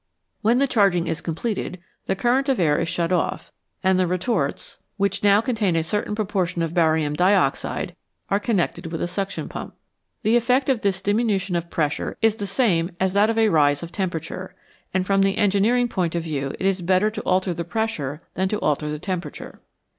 When 0.41 0.57
the 0.57 0.65
charging 0.65 1.05
is 1.05 1.21
com 1.21 1.35
pleted, 1.35 1.77
the 2.07 2.15
current 2.15 2.49
of 2.49 2.59
air 2.59 2.79
is 2.79 2.89
shut 2.89 3.11
off', 3.13 3.51
and 3.83 3.99
the 3.99 4.07
retorts, 4.07 4.79
195 4.97 5.01
HIGH 5.05 5.21
TEMPERATURES 5.21 5.21
which 5.21 5.23
now 5.23 5.41
contain 5.41 5.75
a 5.75 5.83
certain 5.83 6.15
proportion 6.15 6.63
of 6.63 6.73
barium 6.73 7.13
dioxide, 7.13 7.95
are 8.31 8.39
connected 8.39 8.87
with 8.87 8.99
a 8.99 9.07
suction 9.07 9.47
pump. 9.47 9.75
The 10.23 10.35
effect 10.35 10.69
of 10.69 10.81
this 10.81 11.03
diminution 11.03 11.55
of 11.55 11.69
pressure 11.69 12.17
is 12.19 12.37
the 12.37 12.47
same 12.47 12.95
as 12.99 13.13
that 13.13 13.29
of 13.29 13.37
a 13.37 13.49
rise 13.49 13.83
of 13.83 13.91
temperature, 13.91 14.55
and 14.91 15.05
from 15.05 15.21
the 15.21 15.37
engineering 15.37 15.87
point 15.87 16.15
of 16.15 16.23
view 16.23 16.51
it 16.59 16.65
is 16.65 16.81
better 16.81 17.11
to 17.11 17.21
alter 17.21 17.53
the 17.53 17.63
pressure 17.63 18.23
than 18.33 18.47
to 18.49 18.57
alter 18.59 18.89
the 18.89 18.97
temperature. 18.97 19.61